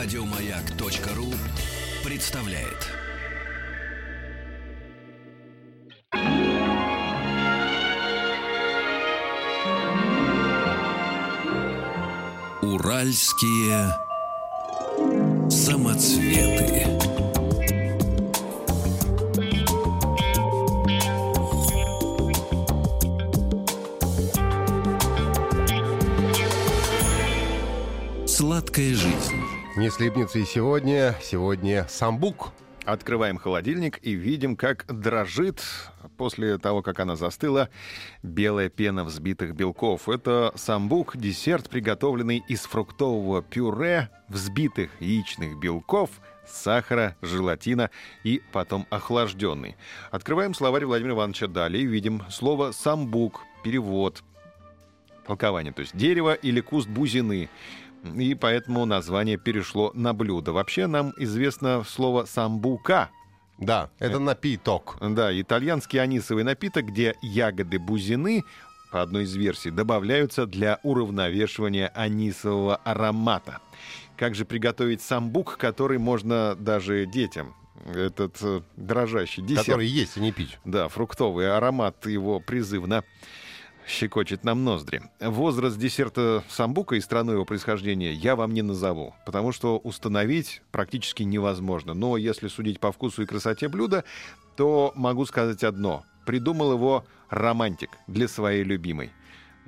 [0.00, 1.26] Радиомаяк.ру
[2.04, 2.86] представляет.
[12.62, 13.92] Уральские
[15.50, 16.86] самоцветы.
[28.28, 29.34] Сладкая жизнь.
[29.78, 31.14] Не слипнется и сегодня.
[31.22, 32.50] Сегодня самбук.
[32.84, 35.62] Открываем холодильник и видим, как дрожит
[36.16, 37.68] после того, как она застыла,
[38.24, 40.08] белая пена взбитых белков.
[40.08, 46.10] Это самбук, десерт, приготовленный из фруктового пюре, взбитых яичных белков,
[46.44, 47.90] сахара, желатина
[48.24, 49.76] и потом охлажденный.
[50.10, 54.24] Открываем словарь Владимира Ивановича далее и видим слово «самбук», перевод,
[55.24, 57.48] толкование, то есть дерево или куст бузины
[58.16, 60.52] и поэтому название перешло на блюдо.
[60.52, 63.10] Вообще нам известно слово «самбука».
[63.58, 64.98] Да, это напиток.
[65.00, 68.44] Да, итальянский анисовый напиток, где ягоды бузины
[68.90, 73.58] по одной из версий, добавляются для уравновешивания анисового аромата.
[74.16, 77.54] Как же приготовить самбук, который можно даже детям?
[77.94, 79.66] Этот э, дрожащий десерт.
[79.66, 80.58] Который есть, а не пить.
[80.64, 83.04] Да, фруктовый аромат его призывно
[83.88, 85.02] щекочет нам ноздри.
[85.20, 91.22] Возраст десерта самбука и страну его происхождения я вам не назову, потому что установить практически
[91.22, 91.94] невозможно.
[91.94, 94.04] Но если судить по вкусу и красоте блюда,
[94.56, 96.04] то могу сказать одно.
[96.26, 99.10] Придумал его романтик для своей любимой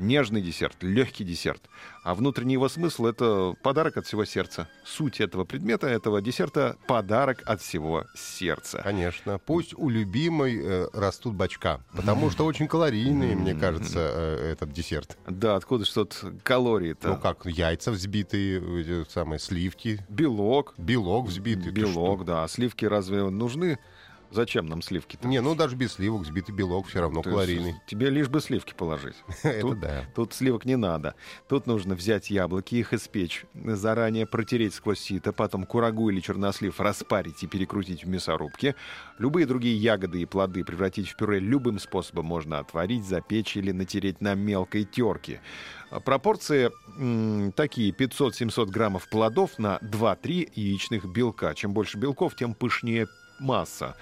[0.00, 1.62] нежный десерт, легкий десерт.
[2.02, 4.68] А внутренний его смысл— это подарок от всего сердца.
[4.84, 8.80] Суть этого предмета, этого десерта— подарок от всего сердца.
[8.82, 9.38] Конечно.
[9.38, 15.18] Пусть у любимой э, растут бачка, потому что очень калорийный, мне кажется, э, этот десерт.
[15.26, 17.08] Да, откуда что-то калории-то?
[17.08, 20.04] Ну как, яйца взбитые, эти самые сливки.
[20.08, 20.74] Белок.
[20.78, 21.70] Белок взбитый.
[21.70, 22.44] Белок, да.
[22.44, 23.78] А сливки разве нужны?
[24.30, 25.16] Зачем нам сливки?
[25.16, 25.26] -то?
[25.26, 27.74] Не, ну даже без сливок взбитый белок все равно То калорийный.
[27.86, 29.16] Тебе лишь бы сливки положить.
[29.42, 30.04] Это да.
[30.14, 31.14] Тут сливок не надо.
[31.48, 37.42] Тут нужно взять яблоки, их испечь, заранее протереть сквозь сито, потом курагу или чернослив распарить
[37.42, 38.76] и перекрутить в мясорубке.
[39.18, 44.20] Любые другие ягоды и плоды превратить в пюре любым способом можно отварить, запечь или натереть
[44.20, 45.40] на мелкой терке.
[46.04, 51.52] Пропорции м, такие 500-700 граммов плодов на 2-3 яичных белка.
[51.54, 53.08] Чем больше белков, тем пышнее
[53.40, 53.94] massa.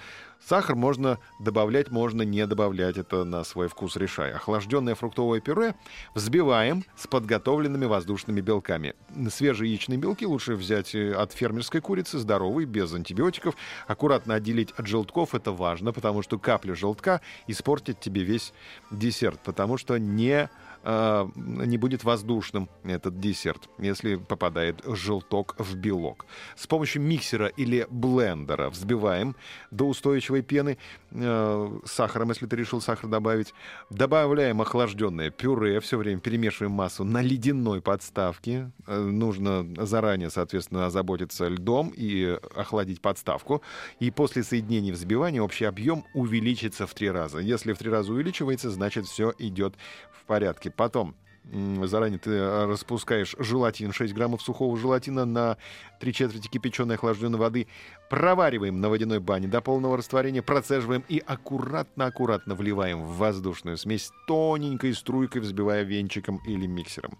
[0.45, 4.31] Сахар можно добавлять, можно не добавлять, это на свой вкус решай.
[4.31, 5.75] Охлажденное фруктовое пюре
[6.15, 8.95] взбиваем с подготовленными воздушными белками.
[9.29, 13.55] Свежие яичные белки лучше взять э, от фермерской курицы, здоровые, без антибиотиков.
[13.87, 18.53] Аккуратно отделить от желтков, это важно, потому что капля желтка испортит тебе весь
[18.91, 20.49] десерт, потому что не
[20.83, 26.25] э, не будет воздушным этот десерт, если попадает желток в белок.
[26.55, 29.35] С помощью миксера или блендера взбиваем
[29.71, 29.87] до
[30.29, 30.77] устойчивой пены
[31.11, 33.53] э, сахаром, если ты решил сахар добавить.
[33.89, 38.71] Добавляем охлажденное пюре, все время перемешиваем массу на ледяной подставке.
[38.87, 43.61] Э, нужно заранее, соответственно, озаботиться льдом и охладить подставку.
[43.99, 47.39] И после соединения взбивания общий объем увеличится в три раза.
[47.39, 49.75] Если в три раза увеличивается, значит все идет
[50.11, 50.69] в порядке.
[50.69, 51.15] Потом
[51.51, 55.57] заранее ты э, распускаешь желатин, 6 граммов сухого желатина на
[55.99, 57.67] 3 четверти кипяченой охлажденной воды,
[58.09, 64.93] провариваем на водяной бане до полного растворения, процеживаем и аккуратно-аккуратно вливаем в воздушную смесь тоненькой
[64.93, 67.17] струйкой, взбивая венчиком или миксером.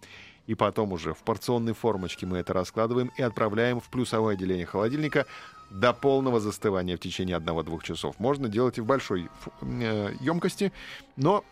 [0.48, 5.28] И потом уже в порционной формочке мы это раскладываем и отправляем в плюсовое отделение холодильника
[5.70, 8.18] до полного застывания в течение 1-2 часов.
[8.18, 9.30] Можно делать и в большой
[9.62, 10.72] э, емкости,
[11.16, 11.44] но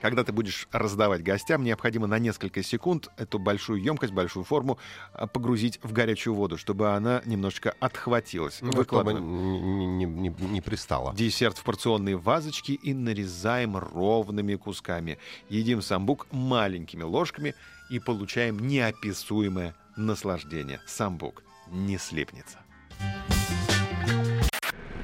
[0.00, 4.78] когда ты будешь раздавать гостям, необходимо на несколько секунд эту большую емкость, большую форму
[5.12, 8.58] а, погрузить в горячую воду, чтобы она немножечко отхватилась.
[8.60, 11.14] Ну, чтобы не, не, не, не пристала.
[11.14, 15.18] Десерт в порционные вазочки и нарезаем ровными кусками.
[15.48, 17.54] Едим самбук маленькими ложками
[17.90, 20.80] и получаем неописуемое наслаждение.
[20.86, 22.58] Самбук не слипнется.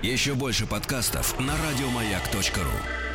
[0.03, 3.14] Еще больше подкастов на радиомаяк.ру